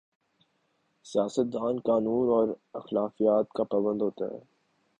[1.05, 2.47] سیاست دان قانون اور
[2.73, 4.39] اخلاقیات کا پابند ہو تا ہے۔